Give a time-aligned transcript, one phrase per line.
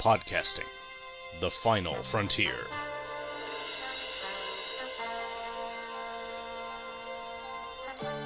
[0.00, 0.68] Podcasting,
[1.40, 2.68] the final frontier.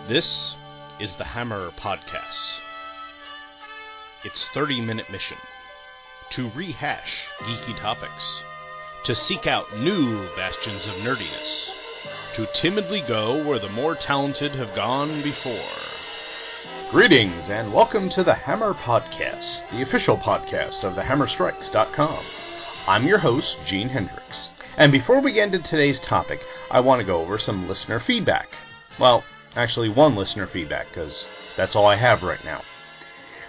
[0.06, 0.54] This
[1.00, 2.58] is the Hammer Podcast.
[4.22, 5.38] Its 30 minute mission
[6.32, 8.42] to rehash geeky topics,
[9.06, 11.70] to seek out new bastions of nerdiness,
[12.36, 15.91] to timidly go where the more talented have gone before.
[16.92, 22.22] Greetings and welcome to the Hammer Podcast, the official podcast of thehammerstrikes.com.
[22.86, 24.50] I'm your host, Gene Hendricks.
[24.76, 28.50] And before we get into today's topic, I want to go over some listener feedback.
[29.00, 29.24] Well,
[29.56, 32.60] actually, one listener feedback, because that's all I have right now.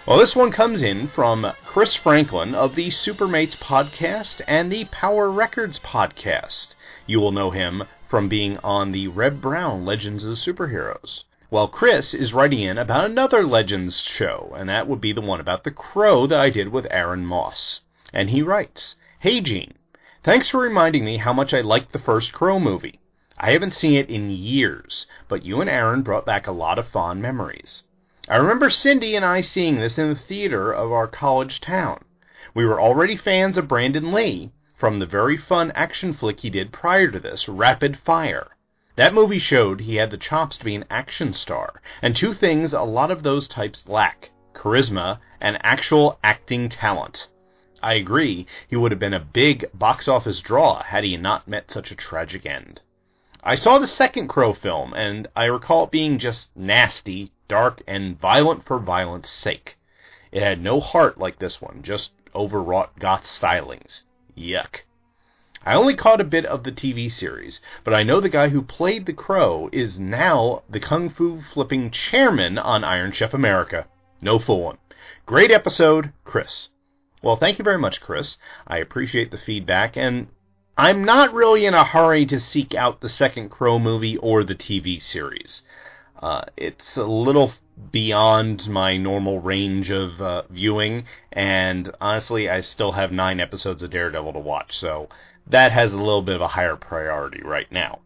[0.06, 5.30] Well, this one comes in from Chris Franklin of the Supermates podcast and the Power
[5.30, 6.68] Records podcast.
[7.06, 11.24] You will know him from being on the Reb Brown Legends of Superheroes.
[11.50, 15.40] Well, Chris is writing in about another Legends show, and that would be the one
[15.40, 17.82] about the crow that I did with Aaron Moss.
[18.12, 19.74] And he writes, Hey Gene,
[20.22, 22.98] thanks for reminding me how much I liked the first Crow movie.
[23.36, 26.88] I haven't seen it in years, but you and Aaron brought back a lot of
[26.88, 27.82] fond memories.
[28.28, 32.04] I remember Cindy and I seeing this in the theater of our college town.
[32.54, 36.72] We were already fans of Brandon Lee from the very fun action flick he did
[36.72, 38.53] prior to this, Rapid Fire.
[38.96, 42.72] That movie showed he had the chops to be an action star, and two things
[42.72, 47.26] a lot of those types lack charisma and actual acting talent.
[47.82, 51.72] I agree, he would have been a big box office draw had he not met
[51.72, 52.82] such a tragic end.
[53.42, 58.18] I saw the second Crow film, and I recall it being just nasty, dark, and
[58.18, 59.76] violent for violence sake.
[60.30, 64.02] It had no heart like this one, just overwrought goth stylings.
[64.36, 64.82] Yuck.
[65.66, 68.60] I only caught a bit of the TV series, but I know the guy who
[68.60, 73.86] played the Crow is now the Kung Fu flipping chairman on Iron Chef America.
[74.20, 74.76] No fooling.
[75.24, 76.68] Great episode, Chris.
[77.22, 78.36] Well, thank you very much, Chris.
[78.66, 80.26] I appreciate the feedback, and
[80.76, 84.54] I'm not really in a hurry to seek out the second Crow movie or the
[84.54, 85.62] TV series.
[86.22, 87.52] Uh, it's a little
[87.90, 93.90] beyond my normal range of uh, viewing, and honestly, I still have nine episodes of
[93.90, 95.08] Daredevil to watch, so
[95.46, 98.00] that has a little bit of a higher priority right now.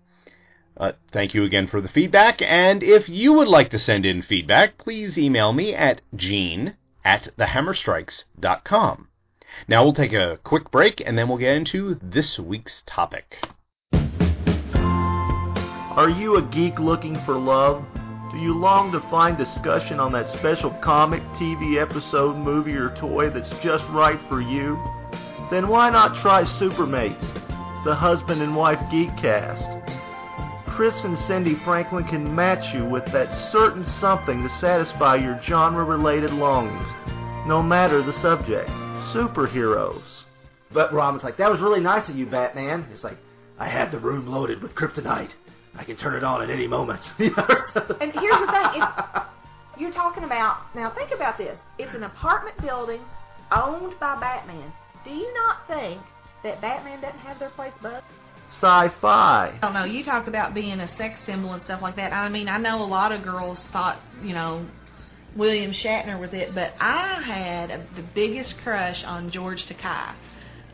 [0.77, 4.23] Uh, thank you again for the feedback, and if you would like to send in
[4.23, 9.09] feedback, please email me at gene at thehammerstrikes.com.
[9.67, 13.39] Now we'll take a quick break and then we'll get into this week's topic.
[15.99, 17.85] Are you a geek looking for love?
[18.31, 23.31] Do you long to find discussion on that special comic, TV episode, movie, or toy
[23.31, 24.79] that's just right for you?
[25.51, 29.65] Then why not try Supermates, the husband and wife geek cast?
[30.69, 35.85] Chris and Cindy Franklin can match you with that certain something to satisfy your genre
[35.85, 36.89] related longings,
[37.47, 38.69] no matter the subject
[39.13, 40.25] superheroes.
[40.71, 42.87] But Robin's like, that was really nice of you, Batman.
[42.93, 43.17] It's like,
[43.59, 45.31] I have the room loaded with kryptonite.
[45.75, 47.01] I can turn it on at any moment.
[47.19, 48.87] and here's the thing: it's,
[49.79, 50.91] you're talking about now.
[50.91, 51.59] Think about this.
[51.79, 53.01] It's an apartment building
[53.51, 54.73] owned by Batman.
[55.05, 56.01] Do you not think
[56.43, 58.05] that Batman doesn't have their place bugged?
[58.61, 59.53] Sci-fi.
[59.55, 59.85] I don't know.
[59.85, 62.13] You talk about being a sex symbol and stuff like that.
[62.13, 64.67] I mean, I know a lot of girls thought, you know,
[65.37, 70.15] William Shatner was it, but I had a, the biggest crush on George Takei.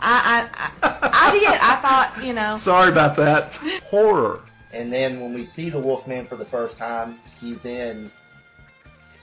[0.01, 1.49] I, I, I, I did.
[1.49, 2.59] I thought, you know.
[2.65, 3.53] Sorry about that.
[3.85, 4.41] Horror.
[4.73, 8.11] And then when we see the Wolfman for the first time, he's in.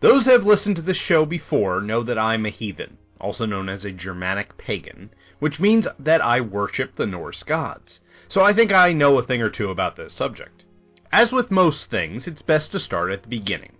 [0.00, 3.68] Those who have listened to this show before know that I'm a heathen, also known
[3.68, 8.00] as a Germanic pagan, which means that I worship the Norse gods.
[8.28, 10.64] So I think I know a thing or two about this subject.
[11.12, 13.72] As with most things, it's best to start at the beginning.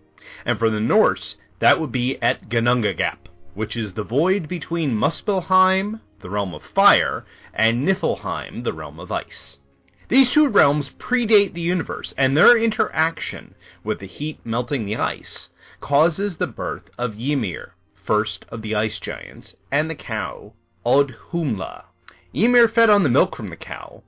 [0.44, 6.00] And for the Norse, that would be at Ginnungagap, which is the void between Muspelheim,
[6.20, 9.58] the realm of fire, and Niflheim, the realm of ice.
[10.08, 15.50] These two realms predate the universe, and their interaction with the heat melting the ice
[15.80, 20.54] causes the birth of Ymir, first of the ice giants, and the cow
[20.86, 21.84] Audhumla.
[22.32, 24.02] Ymir fed on the milk from the cow,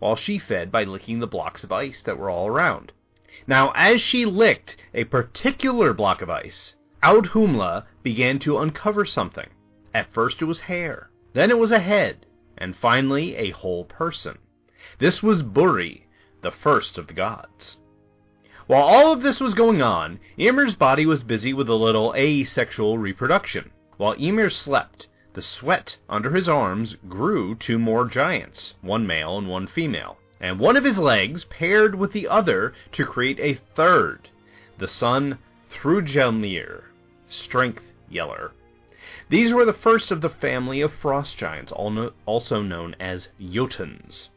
[0.00, 2.90] while she fed by licking the blocks of ice that were all around.
[3.46, 9.50] Now, as she licked a particular block of ice, Audhumla began to uncover something.
[9.94, 12.26] At first it was hair, then it was a head,
[12.58, 14.38] and finally a whole person.
[14.98, 16.02] This was Buri,
[16.40, 17.78] the first of the gods.
[18.66, 22.98] While all of this was going on, Ymir's body was busy with a little asexual
[22.98, 23.70] reproduction.
[23.96, 29.48] While Ymir slept, the sweat under his arms grew two more giants, one male and
[29.48, 34.28] one female, and one of his legs paired with the other to create a third,
[34.78, 35.38] the son
[35.70, 36.84] Thrudgelmir,
[37.28, 38.52] Strength Yeller.
[39.28, 44.28] These were the first of the family of frost giants, also known as Jotuns.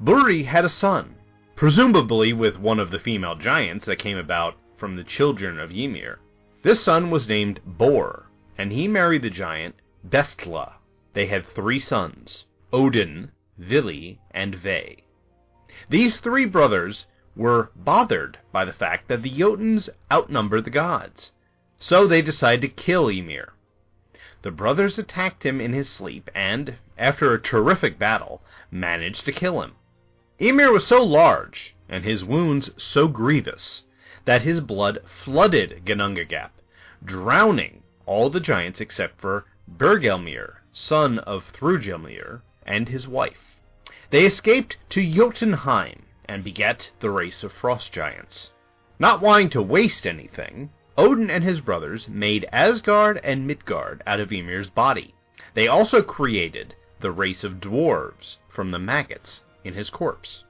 [0.00, 1.14] Buri had a son,
[1.54, 6.18] presumably with one of the female giants that came about from the children of Ymir.
[6.64, 8.26] This son was named Bor,
[8.58, 10.72] and he married the giant Bestla.
[11.12, 15.04] They had three sons, Odin, Vili, and Ve.
[15.88, 17.06] These three brothers
[17.36, 21.30] were bothered by the fact that the Jotuns outnumber the gods,
[21.78, 23.52] so they decided to kill Ymir.
[24.42, 29.62] The brothers attacked him in his sleep and, after a terrific battle, managed to kill
[29.62, 29.74] him.
[30.44, 33.84] Ymir was so large, and his wounds so grievous,
[34.24, 36.50] that his blood flooded Ginnungagap,
[37.04, 43.54] drowning all the giants except for Bergelmir, son of Thrudgelmir, and his wife.
[44.10, 48.50] They escaped to Jotunheim and begat the race of frost giants.
[48.98, 54.32] Not wanting to waste anything, Odin and his brothers made Asgard and Midgard out of
[54.32, 55.14] Ymir's body.
[55.54, 60.44] They also created the race of dwarves from the maggots in his corpse.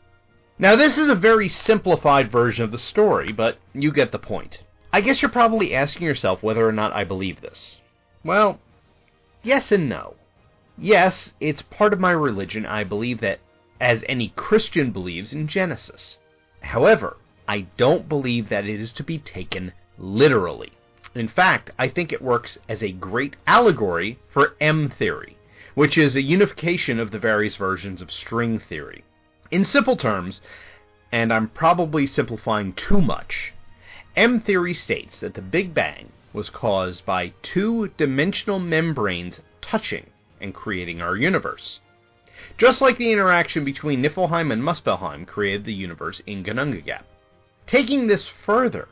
[0.58, 4.62] Now, this is a very simplified version of the story, but you get the point.
[4.92, 7.80] I guess you're probably asking yourself whether or not I believe this.
[8.24, 8.60] Well,
[9.42, 10.14] yes and no.
[10.78, 12.66] Yes, it's part of my religion.
[12.66, 13.40] I believe that
[13.80, 16.18] as any Christian believes in Genesis.
[16.60, 17.16] However,
[17.48, 20.72] I don't believe that it is to be taken literally.
[21.14, 25.36] In fact, I think it works as a great allegory for M theory
[25.74, 29.04] which is a unification of the various versions of string theory.
[29.50, 30.40] In simple terms,
[31.10, 33.52] and I'm probably simplifying too much,
[34.16, 40.06] M theory states that the Big Bang was caused by two dimensional membranes touching
[40.40, 41.80] and creating our universe.
[42.58, 47.04] Just like the interaction between Niflheim and Muspelheim created the universe in Ginnungagap.
[47.66, 48.88] Taking this further,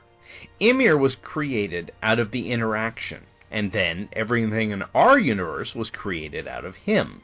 [0.61, 6.47] Ymir was created out of the interaction and then everything in our universe was created
[6.47, 7.23] out of him.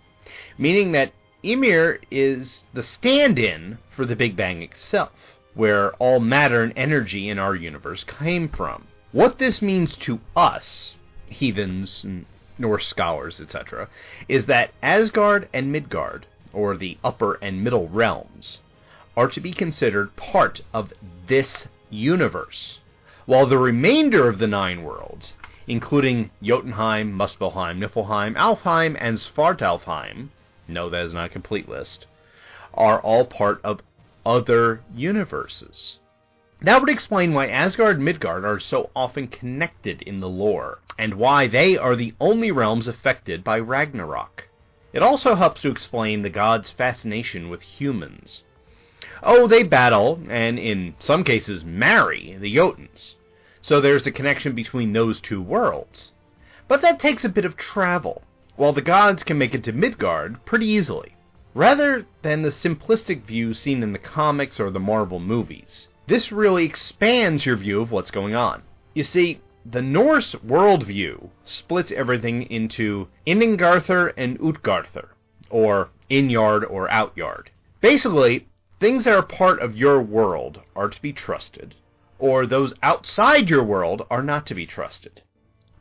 [0.59, 1.12] Meaning that
[1.43, 5.12] Ymir is the stand in for the Big Bang itself,
[5.55, 8.87] where all matter and energy in our universe came from.
[9.12, 10.97] What this means to us,
[11.29, 12.27] heathens and
[12.59, 13.89] Norse scholars, etc.,
[14.29, 18.59] is that Asgard and Midgard, or the upper and middle realms,
[19.17, 20.93] are to be considered part of
[21.27, 22.81] this universe,
[23.27, 25.35] while the remainder of the nine worlds
[25.67, 30.29] including Jotunheim, Muspelheim, Niflheim, Alfheim, and Svartalfheim,
[30.69, 32.07] no, that is not a complete list,
[32.75, 33.81] are all part of
[34.25, 35.99] other universes.
[36.61, 41.15] That would explain why Asgard and Midgard are so often connected in the lore, and
[41.15, 44.49] why they are the only realms affected by Ragnarok.
[44.93, 48.45] It also helps to explain the gods' fascination with humans.
[49.23, 53.17] Oh, they battle, and in some cases marry, the Jotuns
[53.67, 56.13] so there's a connection between those two worlds.
[56.69, 58.23] But that takes a bit of travel,
[58.55, 61.17] while the gods can make it to Midgard pretty easily.
[61.53, 66.65] Rather than the simplistic view seen in the comics or the Marvel movies, this really
[66.65, 68.63] expands your view of what's going on.
[68.95, 75.09] You see, the Norse worldview splits everything into Inningarthur and Utgarthur,
[75.51, 77.51] or in yard or out yard.
[77.81, 78.47] Basically,
[78.79, 81.75] things that are part of your world are to be trusted,
[82.19, 85.23] or those outside your world are not to be trusted.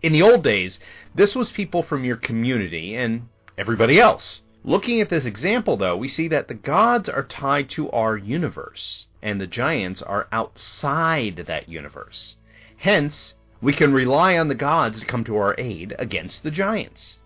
[0.01, 0.79] In the old days,
[1.15, 3.27] this was people from your community and
[3.57, 4.41] everybody else.
[4.63, 9.07] Looking at this example, though, we see that the gods are tied to our universe,
[9.21, 12.35] and the giants are outside that universe.
[12.77, 17.17] Hence, we can rely on the gods to come to our aid against the giants.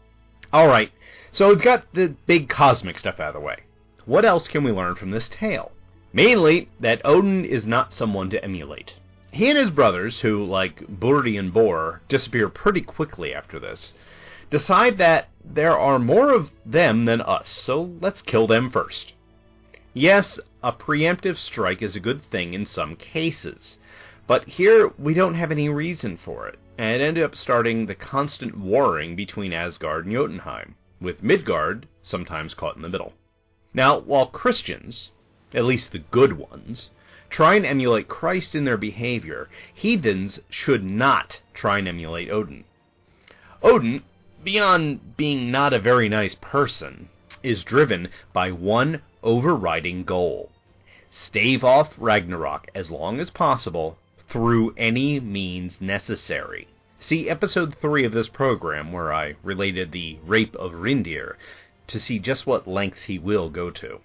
[0.54, 0.92] Alright,
[1.32, 3.58] so we've got the big cosmic stuff out of the way.
[4.06, 5.72] What else can we learn from this tale?
[6.12, 8.94] Mainly, that Odin is not someone to emulate.
[9.32, 13.94] He and his brothers, who, like Buri and Bor, disappear pretty quickly after this,
[14.50, 19.14] decide that there are more of them than us, so let's kill them first.
[19.94, 23.78] Yes, a preemptive strike is a good thing in some cases,
[24.26, 28.58] but here we don't have any reason for it, and ended up starting the constant
[28.58, 33.14] warring between Asgard and Jotunheim, with Midgard sometimes caught in the middle.
[33.74, 35.12] Now, while Christians,
[35.54, 36.90] at least the good ones,
[37.30, 42.64] try and emulate Christ in their behavior, heathens should not try and emulate Odin.
[43.62, 44.04] Odin,
[44.44, 47.10] beyond being not a very nice person,
[47.44, 50.50] is driven by one overriding goal
[51.12, 53.98] stave off Ragnarok as long as possible
[54.30, 56.68] through any means necessary.
[57.00, 61.36] See episode 3 of this program where I related the rape of Rindir
[61.88, 64.02] to see just what lengths he will go to.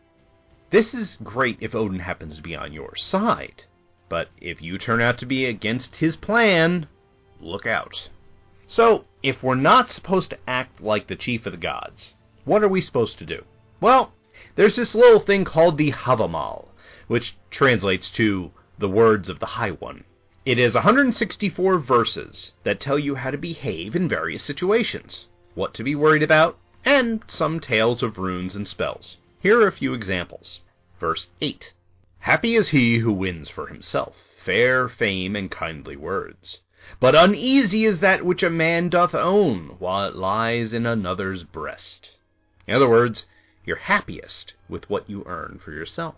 [0.75, 3.63] This is great if Odin happens to be on your side,
[4.09, 6.89] but if you turn out to be against his plan,
[7.41, 8.09] look out.
[8.67, 12.69] So, if we're not supposed to act like the chief of the gods, what are
[12.69, 13.45] we supposed to do?
[13.81, 14.15] Well,
[14.57, 16.67] there's this little thing called the Havamal,
[17.07, 20.03] which translates to the words of the High One.
[20.45, 25.85] It is 164 verses that tell you how to behave in various situations, what to
[25.85, 29.19] be worried about, and some tales of runes and spells.
[29.39, 30.63] Here are a few examples.
[31.05, 31.75] Verse 8
[32.21, 36.61] Happy is he who wins for himself fair fame and kindly words.
[36.99, 42.17] But uneasy is that which a man doth own, while it lies in another's breast.
[42.67, 43.27] In other words,
[43.67, 46.17] you're happiest with what you earn for yourself.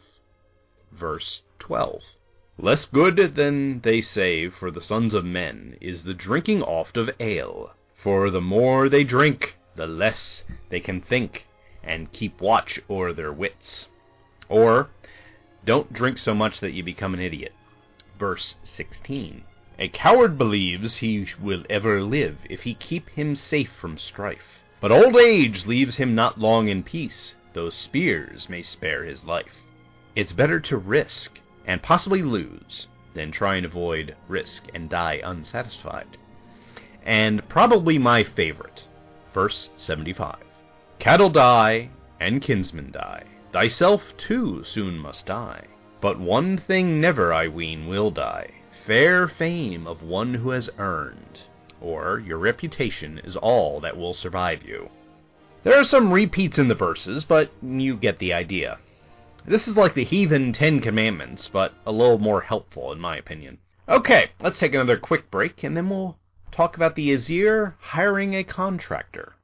[0.92, 2.02] Verse 12
[2.56, 7.10] Less good than they say for the sons of men is the drinking oft of
[7.18, 7.74] ale.
[7.96, 11.48] For the more they drink, the less they can think,
[11.82, 13.88] and keep watch o'er their wits.
[14.48, 14.88] Or,
[15.64, 17.52] don't drink so much that you become an idiot.
[18.18, 19.42] Verse 16
[19.78, 24.60] A coward believes he will ever live if he keep him safe from strife.
[24.80, 29.62] But old age leaves him not long in peace, though spears may spare his life.
[30.14, 36.16] It's better to risk and possibly lose than try and avoid risk and die unsatisfied.
[37.04, 38.84] And probably my favorite,
[39.34, 40.36] verse 75.
[40.98, 43.24] Cattle die, and kinsmen die.
[43.52, 45.64] Thyself too soon must die.
[46.00, 48.50] But one thing never, I ween, will die
[48.86, 51.40] fair fame of one who has earned,
[51.80, 54.88] or your reputation is all that will survive you.
[55.64, 58.78] There are some repeats in the verses, but you get the idea.
[59.44, 63.58] This is like the heathen Ten Commandments, but a little more helpful, in my opinion.
[63.88, 66.16] Okay, let's take another quick break, and then we'll
[66.52, 69.34] talk about the Aesir hiring a contractor.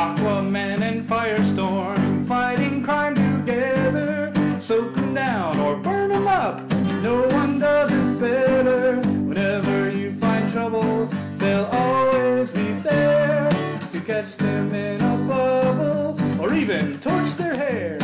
[0.00, 4.32] Aquaman and Firestorm fighting crime together.
[4.58, 6.56] Soak 'em down or burn 'em up.
[7.02, 8.96] No one does it better.
[9.28, 11.06] Whenever you find trouble,
[11.38, 13.50] they'll always be there
[13.92, 17.98] to catch them in a bubble or even torch their hair.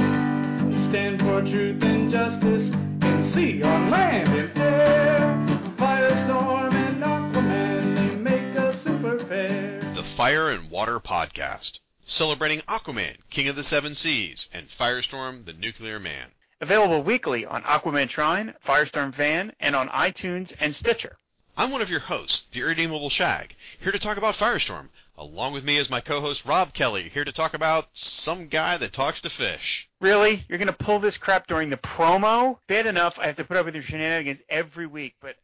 [0.91, 2.67] Stand for truth and justice
[3.09, 5.35] in sea, on land, and air.
[5.79, 9.81] Firestorm and Aquaman, they make a super pair.
[9.95, 15.53] The Fire and Water Podcast, celebrating Aquaman, King of the Seven Seas, and Firestorm, the
[15.53, 16.29] Nuclear Man.
[16.61, 21.19] Available weekly on Aquaman Shrine, Firestorm Fan, and on iTunes and Stitcher.
[21.59, 24.89] I'm one of your hosts, the Irredeemable Shag, here to talk about Firestorm.
[25.19, 28.93] Along with me is my co-host Rob Kelly, here to talk about some guy that
[28.93, 29.89] talks to fish.
[30.01, 30.45] Really?
[30.49, 32.59] You're going to pull this crap during the promo?
[32.69, 35.37] Bad enough I have to put up with your shenanigans every week, but.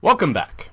[0.00, 0.70] Welcome back.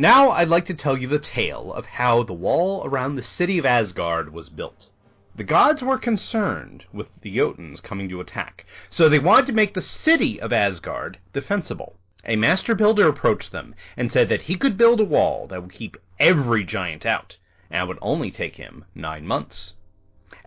[0.00, 3.58] Now I'd like to tell you the tale of how the wall around the city
[3.58, 4.88] of Asgard was built.
[5.36, 9.74] The gods were concerned with the Jotuns coming to attack, so they wanted to make
[9.74, 11.96] the city of Asgard defensible.
[12.24, 15.74] A master builder approached them and said that he could build a wall that would
[15.74, 17.36] keep every giant out,
[17.70, 19.74] and would only take him nine months.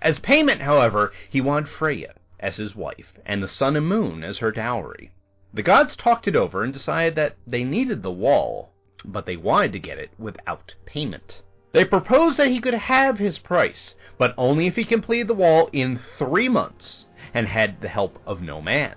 [0.01, 4.39] As payment, however, he wanted Freya as his wife and the sun and moon as
[4.39, 5.11] her dowry.
[5.53, 8.72] The gods talked it over and decided that they needed the wall,
[9.05, 11.41] but they wanted to get it without payment.
[11.73, 15.69] They proposed that he could have his price, but only if he completed the wall
[15.73, 18.95] in three months and had the help of no man.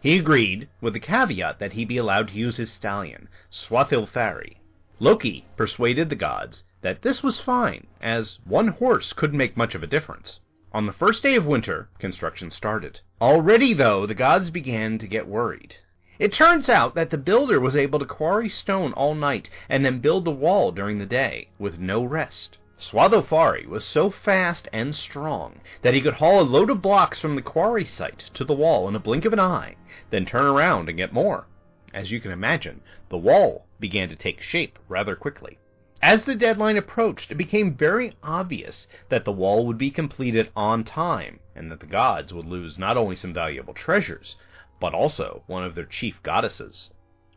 [0.00, 4.58] He agreed, with the caveat that he be allowed to use his stallion, Svadilfari.
[5.00, 9.82] Loki persuaded the gods that this was fine, as one horse couldn't make much of
[9.82, 10.38] a difference.
[10.72, 13.00] On the first day of winter, construction started.
[13.20, 15.76] Already, though, the gods began to get worried.
[16.18, 20.00] It turns out that the builder was able to quarry stone all night and then
[20.00, 22.58] build the wall during the day, with no rest.
[22.76, 27.36] Svadilfari was so fast and strong that he could haul a load of blocks from
[27.36, 29.76] the quarry site to the wall in a blink of an eye,
[30.10, 31.46] then turn around and get more.
[31.94, 35.58] As you can imagine, the wall began to take shape rather quickly.
[36.02, 40.82] As the deadline approached, it became very obvious that the wall would be completed on
[40.82, 44.36] time, and that the gods would lose not only some valuable treasures,
[44.80, 46.90] but also one of their chief goddesses.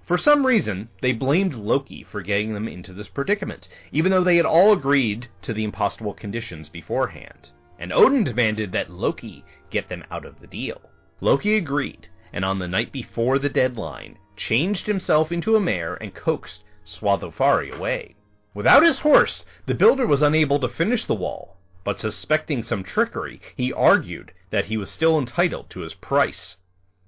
[0.03, 4.37] For some reason, they blamed Loki for getting them into this predicament, even though they
[4.37, 7.51] had all agreed to the impossible conditions beforehand.
[7.79, 10.81] And Odin demanded that Loki get them out of the deal.
[11.19, 16.13] Loki agreed, and on the night before the deadline, changed himself into a mare and
[16.13, 18.15] coaxed Svadilfari away.
[18.53, 23.39] Without his horse, the builder was unable to finish the wall, but suspecting some trickery,
[23.55, 26.57] he argued that he was still entitled to his price.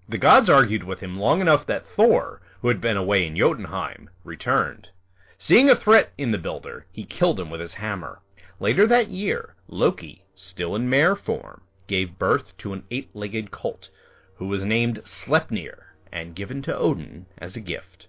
[0.09, 4.09] The gods argued with him long enough that Thor, who had been away in Jotunheim,
[4.25, 4.89] returned.
[5.37, 8.19] Seeing a threat in the builder, he killed him with his hammer.
[8.59, 13.89] Later that year, Loki, still in mare form, gave birth to an eight-legged colt,
[14.35, 18.07] who was named Sleipnir and given to Odin as a gift.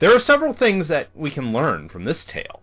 [0.00, 2.62] There are several things that we can learn from this tale.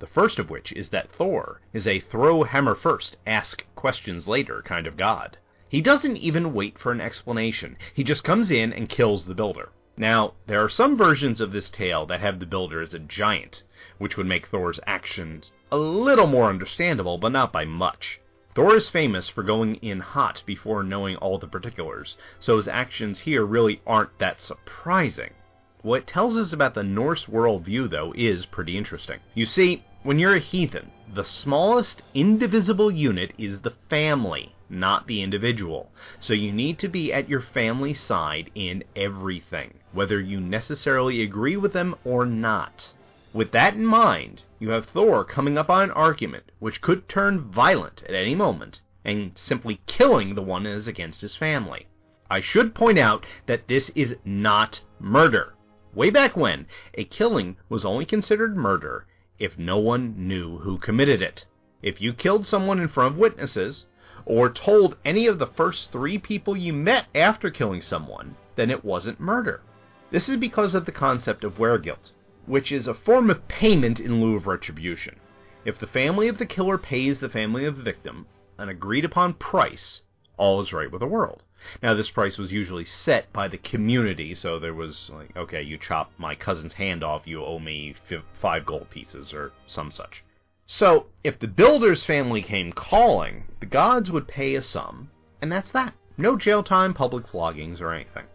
[0.00, 4.60] The first of which is that Thor is a throw hammer first, ask questions later
[4.62, 5.38] kind of god.
[5.70, 7.76] He doesn't even wait for an explanation.
[7.92, 9.68] He just comes in and kills the builder.
[9.98, 13.64] Now, there are some versions of this tale that have the builder as a giant,
[13.98, 18.18] which would make Thor's actions a little more understandable, but not by much.
[18.54, 23.20] Thor is famous for going in hot before knowing all the particulars, so his actions
[23.20, 25.34] here really aren't that surprising.
[25.82, 29.18] What it tells us about the Norse worldview, though, is pretty interesting.
[29.34, 35.22] You see, when you're a heathen, the smallest indivisible unit is the family, not the
[35.22, 35.90] individual.
[36.20, 41.56] So you need to be at your family's side in everything, whether you necessarily agree
[41.56, 42.92] with them or not.
[43.32, 47.50] With that in mind, you have Thor coming up on an argument which could turn
[47.52, 51.86] violent at any moment, and simply killing the one that is against his family.
[52.30, 55.54] I should point out that this is not murder.
[55.94, 59.06] Way back when, a killing was only considered murder
[59.38, 61.46] if no one knew who committed it.
[61.82, 63.86] If you killed someone in front of witnesses,
[64.28, 68.84] or told any of the first three people you met after killing someone, then it
[68.84, 69.62] wasn't murder.
[70.10, 72.12] This is because of the concept of wergild,
[72.46, 75.18] which is a form of payment in lieu of retribution.
[75.64, 78.26] If the family of the killer pays the family of the victim
[78.58, 80.02] an agreed upon price,
[80.36, 81.42] all is right with the world.
[81.82, 85.78] Now, this price was usually set by the community, so there was like, okay, you
[85.78, 87.96] chop my cousin's hand off, you owe me
[88.40, 90.22] five gold pieces or some such.
[90.70, 95.08] So, if the builder's family came calling, the gods would pay a sum,
[95.40, 95.94] and that's that.
[96.18, 98.26] No jail time, public floggings, or anything.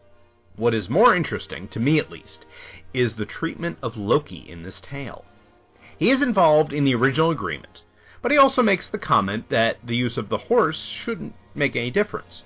[0.55, 2.47] What is more interesting, to me at least,
[2.91, 5.25] is the treatment of Loki in this tale.
[5.99, 7.83] He is involved in the original agreement,
[8.23, 11.91] but he also makes the comment that the use of the horse shouldn't make any
[11.91, 12.41] difference.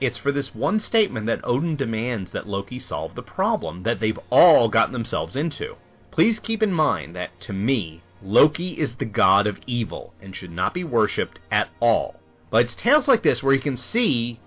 [0.00, 4.18] It's for this one statement that Odin demands that Loki solve the problem that they've
[4.28, 5.76] all gotten themselves into.
[6.10, 10.50] Please keep in mind that, to me, Loki is the god of evil and should
[10.50, 12.20] not be worshipped at all.
[12.50, 14.38] But it's tales like this where you can see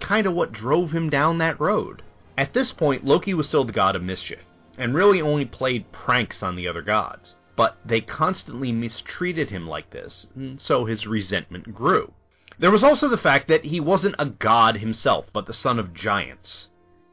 [0.00, 2.02] kind of what drove him down that road.
[2.36, 4.44] At this point, Loki was still the god of mischief,
[4.76, 7.36] and really only played pranks on the other gods.
[7.54, 12.12] But they constantly mistreated him like this, and so his resentment grew.
[12.58, 15.94] There was also the fact that he wasn't a god himself, but the son of
[15.94, 16.68] giants.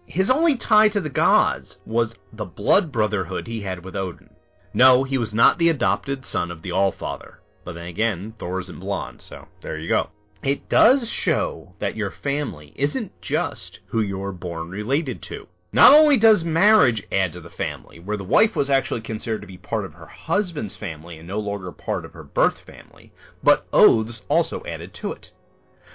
[0.06, 4.32] His only tie to the gods was the blood brotherhood he had with Odin.
[4.74, 7.40] No, he was not the adopted son of the Allfather.
[7.64, 10.10] But then again, Thor isn't blonde, so there you go.
[10.44, 15.48] It does show that your family isn't just who you're born related to.
[15.74, 19.48] Not only does marriage add to the family, where the wife was actually considered to
[19.48, 23.12] be part of her husband's family and no longer part of her birth family,
[23.44, 25.32] but oaths also added to it.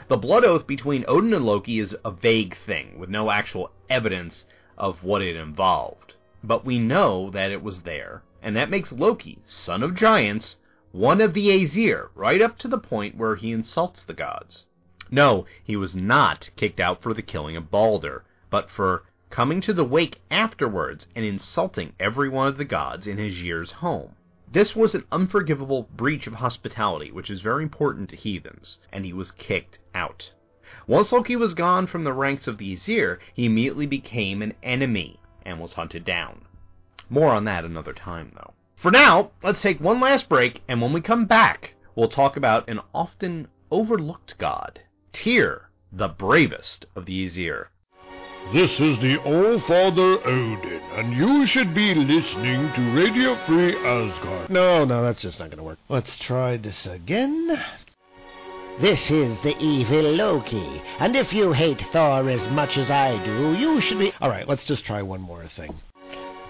[0.09, 4.47] The blood oath between Odin and Loki is a vague thing, with no actual evidence
[4.79, 6.15] of what it involved.
[6.45, 10.55] But we know that it was there, and that makes Loki, son of giants,
[10.93, 14.67] one of the Aesir, right up to the point where he insults the gods.
[15.11, 19.73] No, he was not kicked out for the killing of Balder, but for coming to
[19.73, 24.15] the wake afterwards and insulting every one of the gods in his Aegir's home.
[24.53, 29.13] This was an unforgivable breach of hospitality, which is very important to heathens, and he
[29.13, 30.31] was kicked out.
[30.87, 35.19] Once Loki was gone from the ranks of the Aesir, he immediately became an enemy
[35.45, 36.43] and was hunted down.
[37.09, 38.53] More on that another time, though.
[38.77, 42.69] For now, let's take one last break, and when we come back, we'll talk about
[42.69, 44.81] an often overlooked god,
[45.13, 47.71] Tyr, the bravest of the Aesir.
[48.53, 54.51] This is the All Father Odin, and you should be listening to Radio Free Asgard.
[54.51, 55.79] No, no, that's just not going to work.
[55.89, 57.61] Let's try this again.
[58.79, 63.55] This is the evil Loki, and if you hate Thor as much as I do,
[63.55, 64.13] you should be.
[64.21, 65.75] All right, let's just try one more thing.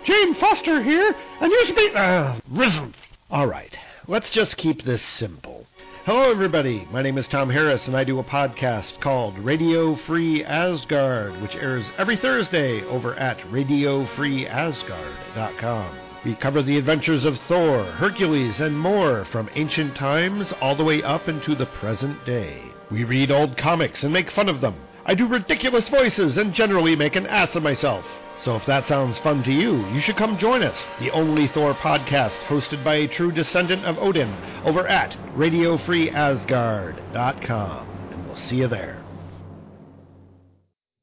[0.06, 1.90] Jane Foster here, and you should be.
[1.92, 2.94] Uh, risen.
[3.28, 5.66] All right, let's just keep this simple.
[6.04, 6.86] Hello, everybody.
[6.92, 11.56] My name is Tom Harris, and I do a podcast called Radio Free Asgard, which
[11.56, 15.98] airs every Thursday over at RadioFreeAsgard.com.
[16.24, 21.02] We cover the adventures of Thor, Hercules, and more from ancient times all the way
[21.02, 22.62] up into the present day.
[22.92, 24.76] We read old comics and make fun of them.
[25.08, 28.04] I do ridiculous voices and generally make an ass of myself.
[28.38, 31.74] So if that sounds fun to you, you should come join us, the only Thor
[31.74, 37.88] podcast hosted by a true descendant of Odin, over at RadioFreeAsgard.com.
[38.10, 39.00] And we'll see you there.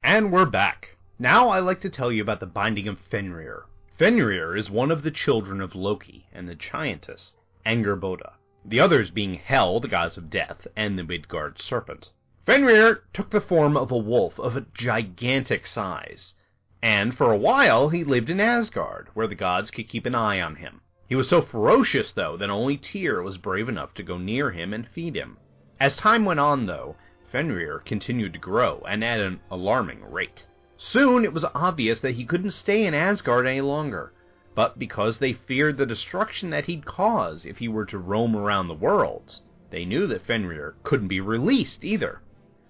[0.04, 0.98] And we're back.
[1.18, 3.64] Now I'd like to tell you about the binding of Fenrir.
[3.98, 7.32] Fenrir is one of the children of Loki and the giantess
[7.66, 8.34] Angrboda,
[8.66, 12.10] the others being Hel, the goddess of death, and the Midgard serpent.
[12.46, 16.34] Fenrir took the form of a wolf of a gigantic size,
[16.82, 20.42] and for a while he lived in Asgard, where the gods could keep an eye
[20.42, 20.82] on him.
[21.08, 24.74] He was so ferocious, though, that only Tyr was brave enough to go near him
[24.74, 25.38] and feed him.
[25.80, 26.98] As time went on, though,
[27.32, 30.46] Fenrir continued to grow, and at an alarming rate.
[30.76, 34.12] Soon it was obvious that he couldn't stay in Asgard any longer,
[34.54, 38.68] but because they feared the destruction that he'd cause if he were to roam around
[38.68, 42.20] the worlds, they knew that Fenrir couldn't be released either.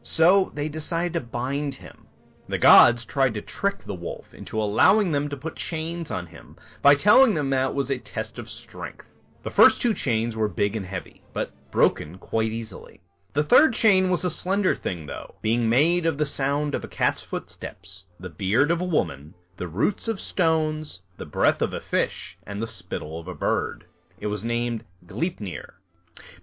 [0.06, 2.08] So they decided to bind him.
[2.50, 6.58] The gods tried to trick the wolf into allowing them to put chains on him
[6.82, 9.06] by telling them that was a test of strength.
[9.44, 13.00] The first two chains were big and heavy, but broken quite easily.
[13.34, 16.89] The third chain was a slender thing, though, being made of the sound of a
[16.89, 21.80] cat's footsteps, the beard of a woman, the roots of stones, the breath of a
[21.80, 23.86] fish, and the spittle of a bird.
[24.20, 25.76] It was named Gleipnir.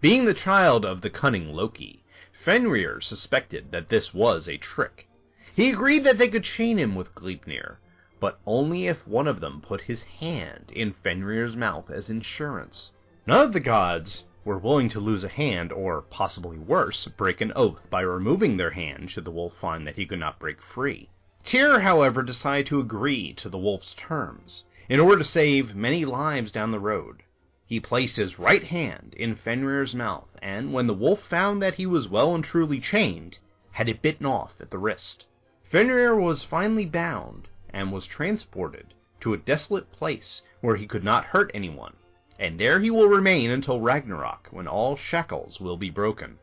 [0.00, 2.02] Being the child of the cunning Loki,
[2.42, 5.06] Fenrir suspected that this was a trick.
[5.54, 7.80] He agreed that they could chain him with Gleipnir,
[8.18, 12.92] but only if one of them put his hand in Fenrir's mouth as insurance.
[13.26, 17.52] None of the gods were willing to lose a hand, or, possibly worse, break an
[17.54, 21.10] oath by removing their hand should the wolf find that he could not break free.
[21.44, 26.50] Tyr, however, decided to agree to the wolf's terms, in order to save many lives
[26.50, 27.22] down the road.
[27.70, 31.86] He placed his right hand in Fenrir's mouth, and when the wolf found that he
[31.86, 33.38] was well and truly chained,
[33.70, 35.24] had it bitten off at the wrist.
[35.62, 41.26] Fenrir was finally bound, and was transported to a desolate place where he could not
[41.26, 41.94] hurt anyone,
[42.40, 46.40] and there he will remain until Ragnarok, when all shackles will be broken.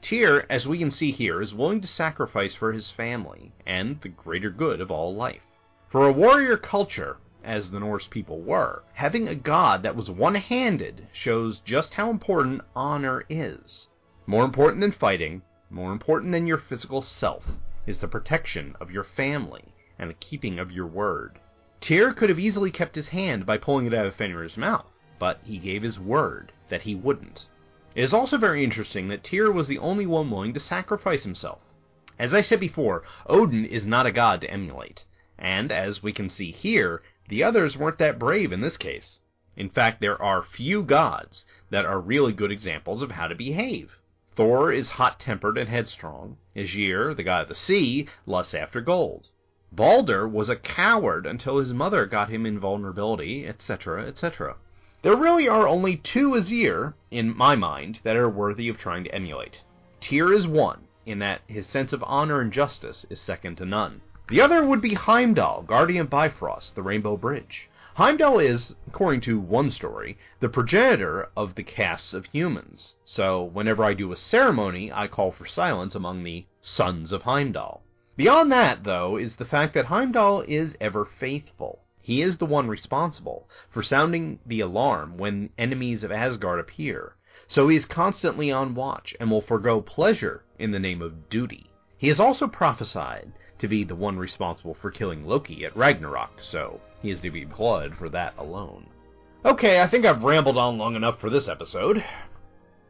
[0.00, 4.08] Tyr, as we can see here, is willing to sacrifice for his family and the
[4.08, 5.50] greater good of all life.
[5.88, 10.34] For a warrior culture, as the Norse people were, having a god that was one
[10.34, 13.88] handed shows just how important honor is.
[14.26, 17.44] More important than fighting, more important than your physical self,
[17.86, 21.38] is the protection of your family and the keeping of your word.
[21.80, 24.86] Tyr could have easily kept his hand by pulling it out of Fenrir's mouth
[25.22, 27.46] but he gave his word that he wouldn't.
[27.94, 31.60] It is also very interesting that Tyr was the only one willing to sacrifice himself.
[32.18, 35.04] As I said before, Odin is not a god to emulate,
[35.38, 39.20] and as we can see here, the others weren't that brave in this case.
[39.56, 43.98] In fact, there are few gods that are really good examples of how to behave.
[44.34, 46.38] Thor is hot tempered and headstrong.
[46.56, 49.28] Aegir, the god of the sea, lusts after gold.
[49.70, 54.56] Balder was a coward until his mother got him invulnerability, etc., etc.
[55.02, 59.14] There really are only two Aesir, in my mind, that are worthy of trying to
[59.14, 59.62] emulate.
[60.00, 64.00] Tyr is one, in that his sense of honor and justice is second to none.
[64.28, 67.68] The other would be Heimdall, guardian Bifrost, the Rainbow Bridge.
[67.96, 72.94] Heimdall is, according to one story, the progenitor of the castes of humans.
[73.04, 77.82] So, whenever I do a ceremony, I call for silence among the sons of Heimdall.
[78.16, 81.80] Beyond that, though, is the fact that Heimdall is ever faithful.
[82.00, 87.16] He is the one responsible for sounding the alarm when enemies of Asgard appear,
[87.48, 91.70] so he is constantly on watch and will forego pleasure in the name of duty.
[91.98, 96.80] He is also prophesied to be the one responsible for killing Loki at Ragnarok, so
[97.00, 98.88] he is to be applauded for that alone.
[99.44, 102.04] Okay, I think I've rambled on long enough for this episode.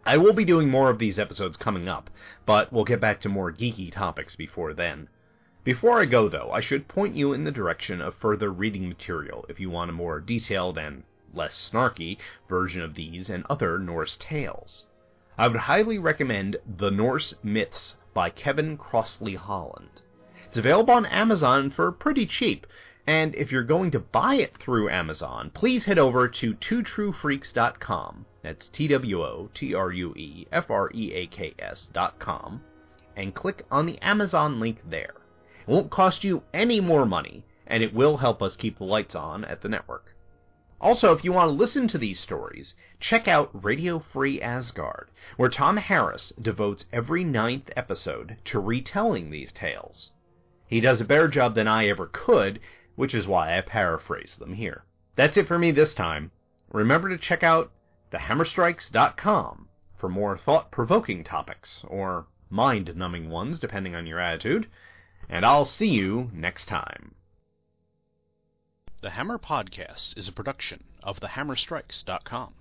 [0.07, 2.09] I will be doing more of these episodes coming up,
[2.47, 5.09] but we'll get back to more geeky topics before then.
[5.63, 9.45] Before I go, though, I should point you in the direction of further reading material
[9.51, 11.05] if you want a more detailed and
[11.35, 12.17] less snarky,
[12.49, 14.87] version of these and other Norse tales.
[15.37, 20.01] I would highly recommend The Norse Myths by Kevin Crossley Holland.
[20.53, 22.67] It's available on Amazon for pretty cheap,
[23.07, 28.27] and if you're going to buy it through Amazon, please head over to twotruefreaks.com.
[28.43, 32.61] That's T W O T R U E F R E A K S.com,
[33.17, 35.15] and click on the Amazon link there.
[35.67, 39.15] It won't cost you any more money, and it will help us keep the lights
[39.15, 40.15] on at the network.
[40.83, 45.49] Also, if you want to listen to these stories, check out Radio Free Asgard, where
[45.49, 50.11] Tom Harris devotes every ninth episode to retelling these tales.
[50.73, 52.59] He does a better job than I ever could,
[52.97, 54.87] which is why I paraphrase them here.
[55.17, 56.31] That's it for me this time.
[56.71, 57.71] Remember to check out
[58.11, 64.67] thehammerstrikes.com for more thought provoking topics, or mind numbing ones, depending on your attitude,
[65.29, 67.17] and I'll see you next time.
[69.03, 72.55] The Hammer Podcast is a production of thehammerstrikes.com.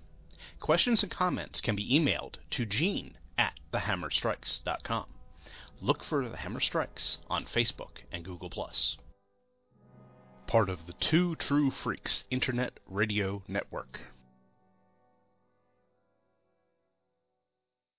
[0.59, 5.05] Questions and comments can be emailed to Gene at thehammerstrikes.com.
[5.83, 8.51] Look for The Hammer Strikes on Facebook and Google+.
[10.45, 14.10] Part of the Two True Freaks Internet Radio Network.